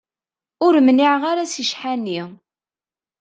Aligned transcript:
Ur 0.65 0.73
mniɛeɣ 0.85 1.21
ara 1.31 1.43
si 1.53 1.63
ccḥani. 1.69 2.19